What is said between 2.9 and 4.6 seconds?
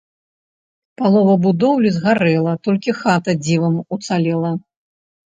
хата дзівам уцалела.